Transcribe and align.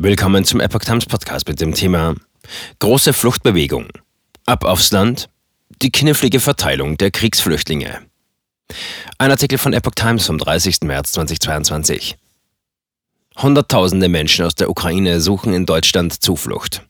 Willkommen 0.00 0.44
zum 0.44 0.60
Epoch 0.60 0.82
Times 0.82 1.06
Podcast 1.06 1.48
mit 1.48 1.60
dem 1.60 1.74
Thema 1.74 2.14
Große 2.78 3.12
Fluchtbewegung. 3.12 3.88
Ab 4.46 4.64
aufs 4.64 4.92
Land. 4.92 5.28
Die 5.82 5.90
knifflige 5.90 6.38
Verteilung 6.38 6.96
der 6.98 7.10
Kriegsflüchtlinge. 7.10 8.02
Ein 9.18 9.32
Artikel 9.32 9.58
von 9.58 9.72
Epoch 9.72 9.96
Times 9.96 10.24
vom 10.24 10.38
30. 10.38 10.82
März 10.82 11.10
2022. 11.14 12.16
Hunderttausende 13.38 14.08
Menschen 14.08 14.44
aus 14.44 14.54
der 14.54 14.70
Ukraine 14.70 15.20
suchen 15.20 15.52
in 15.52 15.66
Deutschland 15.66 16.22
Zuflucht. 16.22 16.82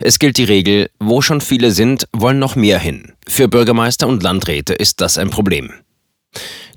Es 0.00 0.18
gilt 0.18 0.36
die 0.36 0.42
Regel, 0.42 0.90
wo 0.98 1.22
schon 1.22 1.40
viele 1.40 1.70
sind, 1.70 2.08
wollen 2.12 2.40
noch 2.40 2.56
mehr 2.56 2.80
hin. 2.80 3.12
Für 3.28 3.46
Bürgermeister 3.46 4.08
und 4.08 4.24
Landräte 4.24 4.74
ist 4.74 5.00
das 5.00 5.16
ein 5.16 5.30
Problem. 5.30 5.74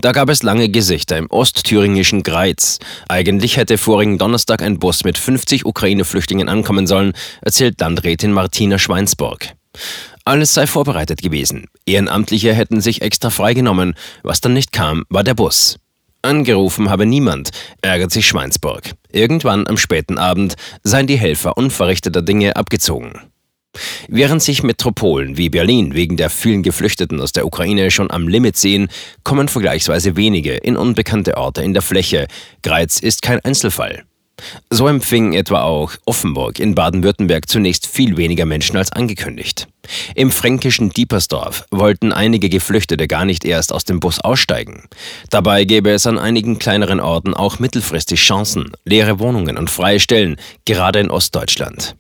Da 0.02 0.14
gab 0.14 0.30
es 0.30 0.42
lange 0.42 0.68
Gesichter 0.68 1.18
im 1.18 1.28
ostthüringischen 1.30 2.24
Greiz. 2.24 2.80
Eigentlich 3.08 3.58
hätte 3.58 3.78
vorigen 3.78 4.18
Donnerstag 4.18 4.64
ein 4.64 4.80
Bus 4.80 5.04
mit 5.04 5.16
50 5.16 5.64
Ukraine-Flüchtlingen 5.64 6.50
ankommen 6.50 6.88
sollen, 6.88 7.14
erzählt 7.42 7.80
Landrätin 7.80 8.32
Martina 8.32 8.80
Schweinsburg. 8.80 9.54
Alles 10.26 10.56
sei 10.56 10.66
vorbereitet 10.66 11.22
gewesen. 11.22 11.68
Ehrenamtliche 11.86 12.52
hätten 12.56 12.82
sich 12.82 13.04
extra 13.04 13.30
freigenommen. 13.30 13.94
Was 14.24 14.42
dann 14.42 14.54
nicht 14.54 14.72
kam, 14.72 15.04
war 15.10 15.24
der 15.24 15.36
Bus. 15.36 15.78
Angerufen 16.24 16.90
habe 16.90 17.06
niemand, 17.06 17.52
ärgert 17.82 18.12
sich 18.12 18.26
Schweinsburg. 18.26 18.94
Irgendwann 19.12 19.68
am 19.68 19.78
späten 19.78 20.18
Abend 20.18 20.56
seien 20.84 21.06
die 21.06 21.20
Helfer 21.20 21.58
unverrichteter 21.58 22.24
Dinge 22.24 22.56
abgezogen. 22.56 23.31
Während 24.08 24.44
sich 24.44 24.64
Metropolen 24.64 25.38
wie 25.38 25.50
Berlin 25.50 25.94
wegen 25.94 26.18
der 26.18 26.30
vielen 26.30 26.64
Geflüchteten 26.64 27.22
aus 27.22 27.32
der 27.32 27.46
Ukraine 27.46 27.92
schon 27.92 28.12
am 28.12 28.28
Limit 28.28 28.58
sehen, 28.58 28.90
kommen 29.24 29.48
vergleichsweise 29.48 30.16
wenige 30.16 30.56
in 30.56 30.76
unbekannte 30.76 31.38
Orte 31.38 31.64
in 31.64 31.74
der 31.74 31.82
Fläche. 31.82 32.28
Greiz 32.62 33.00
ist 33.00 33.22
kein 33.22 33.40
Einzelfall. 33.40 34.04
So 34.70 34.88
empfing 34.88 35.34
etwa 35.34 35.62
auch 35.62 35.94
Offenburg 36.06 36.60
in 36.60 36.74
Baden-Württemberg 36.74 37.48
zunächst 37.48 37.88
viel 37.88 38.18
weniger 38.18 38.46
Menschen 38.46 38.76
als 38.76 38.92
angekündigt. 38.92 39.68
Im 40.16 40.32
fränkischen 40.32 40.90
Diepersdorf 40.90 41.66
wollten 41.70 42.12
einige 42.12 42.50
Geflüchtete 42.50 43.08
gar 43.08 43.26
nicht 43.26 43.46
erst 43.46 43.72
aus 43.72 43.84
dem 43.84 44.00
Bus 44.00 44.20
aussteigen. 44.20 44.84
Dabei 45.30 45.64
gäbe 45.66 45.92
es 45.92 46.08
an 46.08 46.18
einigen 46.18 46.60
kleineren 46.60 47.00
Orten 47.00 47.34
auch 47.34 47.60
mittelfristig 47.60 48.20
Chancen, 48.20 48.72
leere 48.84 49.20
Wohnungen 49.20 49.58
und 49.58 49.70
freie 49.70 50.00
Stellen, 50.00 50.38
gerade 50.66 51.00
in 51.00 51.12
Ostdeutschland. 51.12 51.96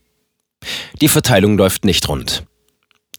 Die 1.02 1.08
Verteilung 1.08 1.58
läuft 1.58 1.86
nicht 1.86 2.08
rund. 2.08 2.44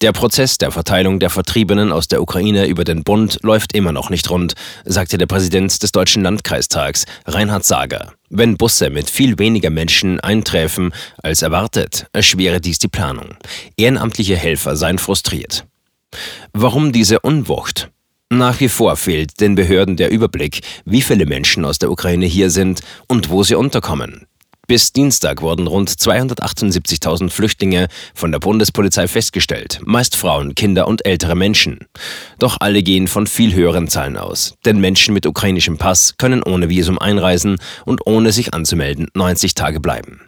Der 0.03 0.11
Prozess 0.11 0.59
der 0.59 0.73
Verteilung 0.73 1.21
der 1.21 1.31
Vertriebenen 1.31 1.93
aus 1.93 2.09
der 2.09 2.23
Ukraine 2.23 2.67
über 2.67 2.83
den 2.83 3.05
Bund 3.05 3.39
läuft 3.43 3.73
immer 3.73 3.93
noch 3.93 4.11
nicht 4.11 4.29
rund, 4.31 4.55
sagte 4.85 5.17
der 5.17 5.27
Präsident 5.27 5.81
des 5.81 5.93
Deutschen 5.93 6.25
Landkreistags, 6.25 7.05
Reinhard 7.25 7.65
Sager. 7.65 8.13
Wenn 8.29 8.57
Busse 8.57 8.91
mit 8.91 9.09
viel 9.09 9.39
weniger 9.39 9.71
Menschen 9.71 10.19
einträfen 10.19 10.93
als 11.23 11.43
erwartet, 11.43 12.07
erschwere 12.13 12.61
dies 12.61 12.81
die 12.81 12.89
Planung. 12.89 13.37
Ehrenamtliche 13.77 14.37
Helfer 14.37 14.75
seien 14.75 14.99
frustriert. 14.99 15.67
Warum 16.53 16.91
diese 16.91 17.21
Unwucht? 17.21 17.89
Nach 18.29 18.59
wie 18.59 18.69
vor 18.69 18.97
fehlt 18.97 19.41
den 19.41 19.55
Behörden 19.55 19.97
der 19.97 20.11
Überblick, 20.11 20.63
wie 20.85 21.03
viele 21.03 21.27
Menschen 21.27 21.65
aus 21.65 21.79
der 21.79 21.93
Ukraine 21.93 22.27
hier 22.27 22.51
sind 22.51 22.81
und 23.07 23.29
wo 23.29 23.45
sie 23.45 23.55
unterkommen. 23.55 24.27
Bis 24.73 24.91
Dienstag 24.91 25.43
wurden 25.43 25.67
rund 25.67 25.91
278.000 25.91 27.29
Flüchtlinge 27.29 27.89
von 28.15 28.33
der 28.33 28.39
Bundespolizei 28.39 29.07
festgestellt, 29.07 29.81
meist 29.85 30.17
Frauen, 30.17 30.55
Kinder 30.55 30.89
und 30.89 31.05
ältere 31.05 31.35
Menschen. 31.35 31.81
Doch 32.39 32.57
alle 32.59 32.83
gehen 32.83 33.07
von 33.07 33.27
viel 33.27 33.53
höheren 33.53 33.89
Zahlen 33.89 34.17
aus, 34.17 34.55
denn 34.65 34.81
Menschen 34.81 35.13
mit 35.13 35.27
ukrainischem 35.27 35.77
Pass 35.77 36.17
können 36.17 36.43
ohne 36.43 36.71
Visum 36.71 36.99
einreisen 36.99 37.59
und 37.85 38.07
ohne 38.07 38.33
sich 38.33 38.55
anzumelden 38.55 39.09
90 39.13 39.53
Tage 39.53 39.79
bleiben. 39.79 40.23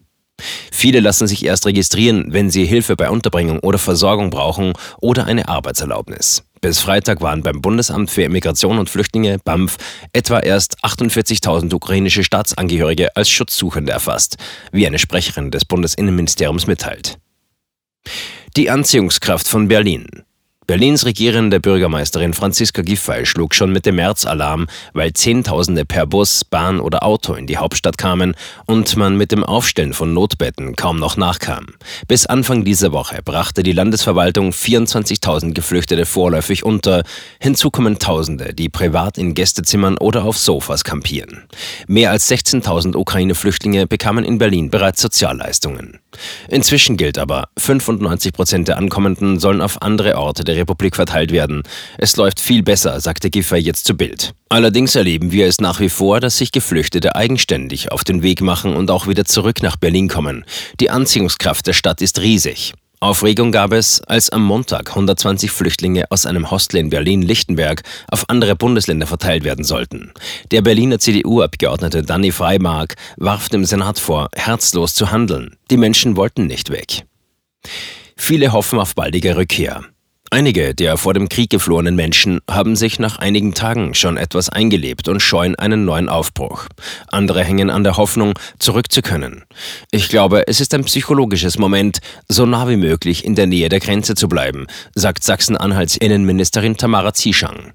Viele 0.71 1.01
lassen 1.01 1.27
sich 1.27 1.43
erst 1.43 1.65
registrieren, 1.65 2.27
wenn 2.29 2.51
sie 2.51 2.67
Hilfe 2.67 2.97
bei 2.97 3.09
Unterbringung 3.09 3.61
oder 3.61 3.79
Versorgung 3.79 4.29
brauchen 4.29 4.75
oder 5.01 5.25
eine 5.25 5.49
Arbeitserlaubnis. 5.49 6.45
Bis 6.65 6.81
Freitag 6.81 7.21
waren 7.21 7.43
beim 7.43 7.61
Bundesamt 7.61 8.11
für 8.11 8.23
Immigration 8.23 8.79
und 8.79 8.89
Flüchtlinge 8.89 9.39
BAMF 9.39 9.77
etwa 10.15 10.41
erst 10.41 10.83
48.000 10.83 11.75
ukrainische 11.75 12.25
Staatsangehörige 12.25 13.15
als 13.17 13.29
Schutzsuchende 13.29 13.93
erfasst, 13.93 14.39
wie 14.73 14.87
eine 14.87 14.99
Sprecherin 14.99 15.51
des 15.51 15.67
Bundesinnenministeriums 15.67 16.67
mitteilt. 16.67 17.19
Die 18.57 18.71
Anziehungskraft 18.71 19.47
von 19.47 19.69
Berlin. 19.69 20.07
Berlins 20.67 21.05
regierende 21.05 21.61
Bürgermeisterin 21.61 22.33
Franziska 22.33 22.81
Giffey 22.81 23.27
schlug 23.27 23.55
schon 23.55 23.71
Mitte 23.71 23.93
März 23.93 24.25
Alarm, 24.25 24.67
weil 24.95 25.13
Zehntausende 25.13 25.85
per 25.85 26.07
Bus, 26.07 26.43
Bahn 26.43 26.81
oder 26.81 27.03
Auto 27.03 27.35
in 27.35 27.47
die 27.47 27.59
Hauptstadt 27.59 27.99
kamen 27.99 28.35
und 28.65 28.97
man 28.97 29.19
mit 29.19 29.31
dem 29.31 29.45
Aufstellen 29.45 29.93
von 29.93 30.15
Notbetten 30.15 30.75
kaum 30.75 30.99
noch 30.99 31.19
nachkam. 31.19 31.67
Bis 32.09 32.25
Anfang 32.25 32.65
dieser 32.65 32.93
Woche 32.93 33.21
brachte 33.23 33.63
die 33.63 33.73
Landesverwaltung 33.73 34.53
24.000 34.53 35.53
Geflüchtete 35.53 36.07
vorläufig 36.07 36.65
unter. 36.65 37.03
Hinzu 37.41 37.71
kommen 37.71 37.99
Tausende, 37.99 38.55
die 38.55 38.71
privat 38.71 39.19
in 39.19 39.35
Gästezimmern 39.35 39.99
oder 39.99 40.25
auf 40.25 40.39
Sofas 40.39 40.83
kampieren. 40.83 41.43
Mehr 41.89 42.11
als 42.11 42.31
16.000 42.31 42.97
Ukraine-Flüchtlinge 42.97 43.87
bekamen 43.87 44.25
in 44.25 44.39
Berlin 44.39 44.71
bereits 44.71 45.03
Sozialleistungen. 45.03 46.01
Inzwischen 46.49 46.97
gilt 46.97 47.19
aber, 47.19 47.49
95 47.59 48.33
Prozent 48.33 48.69
der 48.69 48.79
Ankommenden 48.79 49.39
sollen 49.39 49.61
auf 49.61 49.83
andere 49.83 50.17
Orte 50.17 50.43
der 50.45 50.54
Republik 50.57 50.97
verteilt 50.97 51.33
werden. 51.33 51.63
Es 51.99 52.17
läuft 52.17 52.41
viel 52.41 52.63
besser, 52.63 53.01
sagte 53.01 53.31
Giffey 53.31 53.59
jetzt 53.59 53.85
zu 53.85 53.95
Bild. 53.95 54.35
Allerdings 54.49 54.95
erleben 54.95 55.33
wir 55.33 55.47
es 55.47 55.61
nach 55.61 55.81
wie 55.81 55.89
vor, 55.89 56.21
dass 56.21 56.39
sich 56.39 56.53
Geflüchtete 56.53 57.15
eigenständig 57.15 57.93
auf 57.93 58.05
den 58.05 58.23
Weg 58.23 58.41
machen 58.41 58.77
und 58.77 58.91
auch 58.91 59.07
wieder 59.07 59.25
zurück 59.25 59.63
nach 59.63 59.77
Berlin 59.77 60.09
kommen. 60.09 60.45
Die 60.81 60.91
Anziehungskraft 60.91 61.67
der 61.67 61.73
Stadt 61.73 62.01
ist 62.03 62.21
riesig. 62.21 62.75
Aufregung 63.05 63.53
gab 63.53 63.73
es, 63.73 64.01
als 64.01 64.31
am 64.31 64.43
Montag 64.43 64.89
120 64.89 65.51
Flüchtlinge 65.51 66.11
aus 66.11 66.25
einem 66.25 66.51
Hostel 66.51 66.79
in 66.79 66.89
Berlin-Lichtenberg 66.89 67.83
auf 68.11 68.31
andere 68.31 68.57
Bundesländer 68.57 69.07
verteilt 69.07 69.45
werden 69.45 69.63
sollten. 69.63 70.13
Der 70.53 70.63
Berliner 70.63 70.99
CDU-Abgeordnete 70.99 72.03
Danny 72.03 72.33
Freimark 72.33 72.95
warf 73.19 73.51
dem 73.51 73.67
Senat 73.67 73.99
vor, 73.99 74.29
herzlos 74.35 74.95
zu 74.95 75.11
handeln. 75.11 75.57
Die 75.71 75.77
Menschen 75.77 76.17
wollten 76.17 76.47
nicht 76.47 76.71
weg. 76.71 77.05
Viele 78.17 78.53
hoffen 78.53 78.79
auf 78.79 78.95
baldige 78.95 79.37
Rückkehr. 79.37 79.85
Einige 80.35 80.75
der 80.75 80.97
vor 80.97 81.15
dem 81.15 81.29
Krieg 81.29 81.51
geflohenen 81.51 81.95
Menschen 81.95 82.41
haben 82.51 82.75
sich 82.75 82.99
nach 82.99 83.21
einigen 83.21 83.55
Tagen 83.55 83.95
schon 83.95 84.17
etwas 84.17 84.49
eingelebt 84.49 85.07
und 85.07 85.21
scheuen 85.21 85.55
einen 85.55 85.85
neuen 85.85 86.09
Aufbruch. 86.09 86.67
Andere 87.07 87.45
hängen 87.45 87.71
an 87.71 87.85
der 87.85 87.99
Hoffnung, 87.99 88.37
zurück 88.59 88.91
zu 88.91 89.01
können. 89.01 89.45
Ich 89.93 90.09
glaube, 90.09 90.49
es 90.49 90.61
ist 90.61 90.75
ein 90.75 90.83
psychologisches 90.83 91.57
Moment, 91.57 92.01
so 92.29 92.47
nah 92.47 92.69
wie 92.69 92.77
möglich 92.77 93.25
in 93.25 93.37
der 93.37 93.47
Nähe 93.47 93.69
der 93.69 93.79
Grenze 93.79 94.17
zu 94.17 94.27
bleiben, 94.27 94.67
sagt 94.97 95.23
Sachsen-Anhalts 95.23 95.99
Innenministerin 95.99 96.77
Tamara 96.77 97.15
Zieschang. 97.15 97.73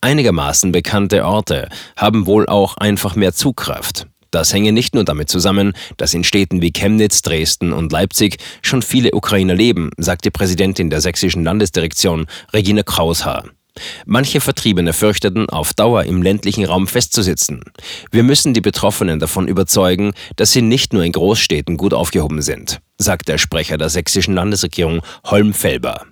Einigermaßen 0.00 0.72
bekannte 0.72 1.26
Orte 1.26 1.68
haben 1.98 2.24
wohl 2.24 2.46
auch 2.46 2.78
einfach 2.78 3.14
mehr 3.14 3.34
Zugkraft. 3.34 4.06
Das 4.30 4.52
hänge 4.52 4.72
nicht 4.72 4.94
nur 4.94 5.04
damit 5.04 5.28
zusammen, 5.28 5.72
dass 5.96 6.14
in 6.14 6.24
Städten 6.24 6.62
wie 6.62 6.72
Chemnitz, 6.72 7.22
Dresden 7.22 7.72
und 7.72 7.92
Leipzig 7.92 8.38
schon 8.62 8.82
viele 8.82 9.12
Ukrainer 9.12 9.54
leben, 9.54 9.90
sagt 9.96 10.24
die 10.24 10.30
Präsidentin 10.30 10.90
der 10.90 11.00
sächsischen 11.00 11.44
Landesdirektion 11.44 12.26
Regine 12.52 12.84
Kraushaar. 12.84 13.44
Manche 14.04 14.40
Vertriebene 14.40 14.92
fürchteten, 14.92 15.48
auf 15.48 15.74
Dauer 15.74 16.04
im 16.04 16.22
ländlichen 16.22 16.64
Raum 16.64 16.86
festzusitzen. 16.86 17.62
Wir 18.10 18.22
müssen 18.22 18.52
die 18.52 18.60
Betroffenen 18.60 19.20
davon 19.20 19.48
überzeugen, 19.48 20.12
dass 20.36 20.52
sie 20.52 20.62
nicht 20.62 20.92
nur 20.92 21.04
in 21.04 21.12
Großstädten 21.12 21.76
gut 21.76 21.94
aufgehoben 21.94 22.42
sind, 22.42 22.80
sagt 22.98 23.28
der 23.28 23.38
Sprecher 23.38 23.78
der 23.78 23.88
sächsischen 23.88 24.34
Landesregierung 24.34 25.02
Holm 25.24 25.54
Felber. 25.54 26.06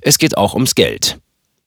Es 0.00 0.18
geht 0.18 0.36
auch 0.36 0.54
ums 0.54 0.74
Geld. 0.74 1.18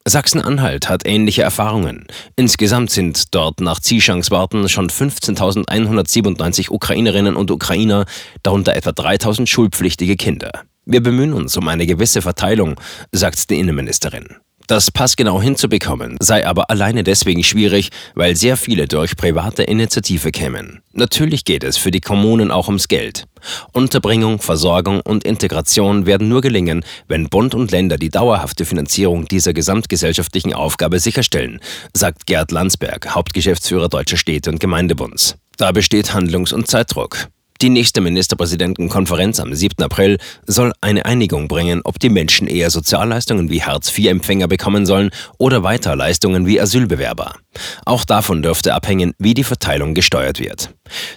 Sachsen-Anhalt 0.07 0.89
hat 0.89 1.05
ähnliche 1.05 1.43
Erfahrungen. 1.43 2.07
Insgesamt 2.35 2.89
sind 2.89 3.35
dort 3.35 3.61
nach 3.61 3.79
Zishangs 3.79 4.31
Warten 4.31 4.67
schon 4.69 4.89
15.197 4.89 6.71
Ukrainerinnen 6.71 7.35
und 7.35 7.51
Ukrainer, 7.51 8.05
darunter 8.41 8.75
etwa 8.75 8.91
3.000 8.91 9.47
schulpflichtige 9.47 10.15
Kinder. 10.15 10.51
Wir 10.85 11.03
bemühen 11.03 11.33
uns 11.33 11.55
um 11.57 11.67
eine 11.67 11.85
gewisse 11.85 12.21
Verteilung, 12.21 12.79
sagt 13.11 13.49
die 13.49 13.59
Innenministerin. 13.59 14.37
Das 14.69 14.91
passgenau 14.91 15.41
hinzubekommen, 15.41 16.15
sei 16.19 16.45
aber 16.45 16.69
alleine 16.69 17.01
deswegen 17.01 17.43
schwierig, 17.43 17.89
weil 18.13 18.35
sehr 18.35 18.55
viele 18.55 18.87
durch 18.87 19.17
private 19.17 19.63
Initiative 19.63 20.29
kämen. 20.31 20.83
Natürlich 20.93 21.43
geht 21.43 21.63
es 21.63 21.79
für 21.79 21.89
die 21.89 22.01
Kommunen 22.01 22.51
auch 22.51 22.67
ums 22.67 22.87
Geld. 22.87 23.25
Unterbringung, 23.73 24.37
Versorgung 24.37 25.01
und 25.01 25.23
Integration 25.23 26.05
werden 26.05 26.29
nur 26.29 26.41
gelingen, 26.41 26.85
wenn 27.07 27.29
Bund 27.29 27.55
und 27.55 27.71
Länder 27.71 27.97
die 27.97 28.09
dauerhafte 28.11 28.63
Finanzierung 28.63 29.27
dieser 29.27 29.53
gesamtgesellschaftlichen 29.53 30.53
Aufgabe 30.53 30.99
sicherstellen, 30.99 31.61
sagt 31.95 32.27
Gerd 32.27 32.51
Landsberg, 32.51 33.15
Hauptgeschäftsführer 33.15 33.89
Deutscher 33.89 34.17
Städte 34.17 34.51
und 34.51 34.59
Gemeindebunds. 34.59 35.35
Da 35.57 35.71
besteht 35.71 36.13
Handlungs- 36.13 36.53
und 36.53 36.67
Zeitdruck. 36.67 37.29
Die 37.61 37.69
nächste 37.69 37.99
Ministerpräsidentenkonferenz 37.99 39.41
am 39.41 39.53
7. 39.53 39.83
April 39.83 40.17
soll 40.47 40.71
eine 40.79 41.05
Einigung 41.05 41.49
bringen, 41.49 41.81
ob 41.83 41.99
die 41.99 42.07
Menschen 42.07 42.47
eher 42.47 42.69
Sozialleistungen 42.69 43.49
wie 43.49 43.61
Hartz-IV-Empfänger 43.61 44.47
bekommen 44.47 44.85
sollen 44.85 45.09
oder 45.37 45.61
weiter 45.61 45.97
Leistungen 45.97 46.45
wie 46.45 46.61
Asylbewerber. 46.61 47.35
Auch 47.83 48.05
davon 48.05 48.41
dürfte 48.41 48.73
abhängen, 48.73 49.13
wie 49.17 49.33
die 49.33 49.43
Verteilung 49.43 49.93
gesteuert 49.93 50.39
wird. 50.39 50.73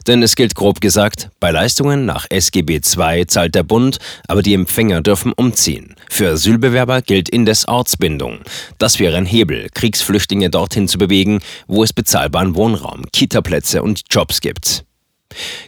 Denn 0.09 0.21
es 0.25 0.35
gilt 0.35 0.57
grob 0.57 0.81
gesagt, 0.81 1.31
bei 1.39 1.53
Leistungen 1.53 2.07
nach 2.07 2.27
SGB 2.29 2.81
II 2.81 3.25
zahlt 3.29 3.55
der 3.55 3.63
Bund, 3.63 3.99
aber 4.27 4.43
die 4.43 4.55
Empfänger 4.55 5.01
dürfen 5.01 5.33
umziehen. 5.33 5.95
Für 6.11 6.31
Asylbewerber 6.31 7.03
gilt 7.03 7.29
indes 7.29 7.69
Ortsbindung. 7.69 8.41
Das 8.79 8.99
wäre 8.99 9.17
ein 9.17 9.27
Hebel, 9.27 9.69
Kriegsflüchtlinge 9.73 10.51
dorthin 10.51 10.89
zu 10.89 10.99
bewegen, 10.99 11.39
wo 11.69 11.85
es 11.85 11.93
bezahlbaren 11.93 12.57
Wohnraum, 12.57 13.05
Kitaplätze 13.13 13.81
und 13.81 14.03
Jobs 14.11 14.41
gibt. 14.41 14.85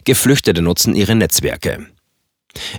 Geflüchtete 0.04 0.62
nutzen 0.62 0.94
ihre 0.94 1.14
Netzwerke. 1.14 1.86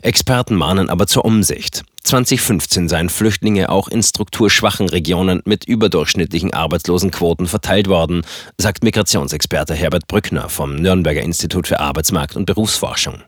Experten 0.01 0.55
mahnen 0.55 0.89
aber 0.89 1.07
zur 1.07 1.25
Umsicht. 1.25 1.83
2015 2.03 2.87
seien 2.87 3.09
Flüchtlinge 3.09 3.69
auch 3.69 3.87
in 3.87 4.03
strukturschwachen 4.03 4.89
Regionen 4.89 5.41
mit 5.45 5.65
überdurchschnittlichen 5.65 6.53
Arbeitslosenquoten 6.53 7.47
verteilt 7.47 7.87
worden, 7.87 8.21
sagt 8.59 8.83
Migrationsexperte 8.83 9.73
Herbert 9.73 10.07
Brückner 10.07 10.47
vom 10.49 10.75
Nürnberger 10.75 11.23
Institut 11.23 11.67
für 11.67 11.79
Arbeitsmarkt 11.79 12.35
und 12.35 12.45
Berufsforschung. 12.45 13.23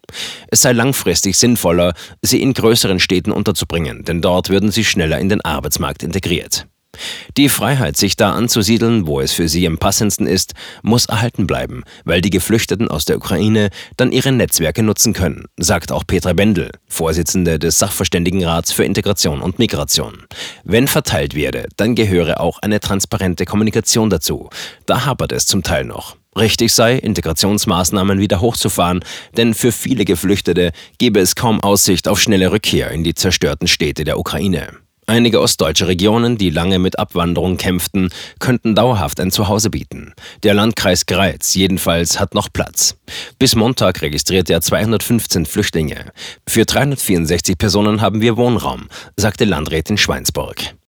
Es 0.50 0.62
sei 0.62 0.74
langfristig 0.74 1.38
sinnvoller, 1.38 1.96
sie 2.22 2.42
in 2.42 2.54
größeren 2.54 3.00
Städten 3.00 3.32
unterzubringen, 3.32 4.04
denn 4.04 4.22
dort 4.22 4.50
würden 4.50 4.72
sie 4.72 4.86
schneller 4.86 5.20
in 5.20 5.30
den 5.30 5.42
Arbeitsmarkt 5.42 6.04
integriert. 6.04 6.68
Die 7.38 7.50
Freiheit, 7.50 7.98
sich 7.98 8.16
da 8.16 8.34
anzusiedeln, 8.34 9.08
wo 9.08 9.20
es 9.20 9.34
für 9.34 9.48
sie 9.48 9.68
am 9.68 9.78
passendsten 9.78 10.28
ist, 10.28 10.54
muss 10.82 11.06
erhalten 11.06 11.48
bleiben, 11.48 11.84
weil 12.06 12.22
die 12.22 12.30
Geflüchteten 12.30 12.90
aus 12.90 13.06
der 13.06 13.18
Ukraine 13.18 13.70
dann 13.96 14.12
ihre 14.12 14.32
Netzwerke 14.32 14.84
nutzen 14.84 15.14
können, 15.14 15.46
sagt 15.58 15.92
auch 15.92 16.06
Petra 16.06 16.34
Bendel, 16.34 16.72
Vorsitzende 16.88 17.60
des 17.60 17.78
Sachverständigenrats 17.78 18.72
für 18.72 18.84
Integration 18.84 19.42
und 19.42 19.60
Migration. 19.60 20.24
Wenn 20.64 20.88
verteilt 20.88 21.36
werde, 21.36 21.68
dann 21.78 21.96
gehöre 21.96 22.40
auch 22.40 22.60
eine 22.60 22.80
transparente 22.80 23.46
Kommunikation 23.46 24.10
dazu. 24.10 24.50
Da 24.86 25.06
hapert 25.06 25.32
es 25.32 25.46
zum 25.46 25.64
Teil 25.64 25.86
noch. 25.86 26.16
Richtig 26.38 26.74
sei, 26.74 26.98
Integrationsmaßnahmen 26.98 28.20
wieder 28.20 28.42
hochzufahren, 28.42 29.04
denn 29.36 29.56
für 29.56 29.72
viele 29.72 30.06
Geflüchtete 30.06 30.72
gebe 31.00 31.20
es 31.20 31.36
kaum 31.36 31.62
Aussicht 31.62 32.08
auf 32.08 32.20
schnelle 32.20 32.52
Rückkehr 32.52 32.92
in 32.92 33.04
die 33.04 33.16
zerstörten 33.16 33.68
Städte 33.68 34.04
der 34.04 34.20
Ukraine. 34.20 34.68
Einige 35.10 35.40
ostdeutsche 35.40 35.88
Regionen, 35.88 36.38
die 36.38 36.50
lange 36.50 36.80
mit 36.80 37.00
Abwanderung 37.00 37.56
kämpften, 37.56 38.10
könnten 38.40 38.76
dauerhaft 38.76 39.22
ein 39.22 39.32
Zuhause 39.32 39.70
bieten. 39.70 40.14
Der 40.44 40.54
Landkreis 40.54 41.06
Greiz 41.06 41.56
jedenfalls 41.56 42.20
hat 42.20 42.34
noch 42.34 42.50
Platz. 42.52 42.98
Bis 43.40 43.56
Montag 43.56 44.02
registriert 44.02 44.50
er 44.50 44.60
215 44.60 45.46
Flüchtlinge. 45.46 46.12
Für 46.46 46.66
364 46.66 47.58
Personen 47.58 48.02
haben 48.02 48.20
wir 48.20 48.36
Wohnraum, 48.36 48.90
sagte 49.16 49.46
Landrätin 49.46 49.98
Schweinsburg. 49.98 50.76